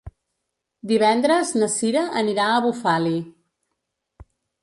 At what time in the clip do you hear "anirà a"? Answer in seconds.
2.23-2.63